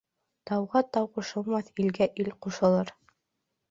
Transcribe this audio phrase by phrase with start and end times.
[0.51, 2.95] Тауға тау ҡушылмаҫ, илгә ил ҡушылыр.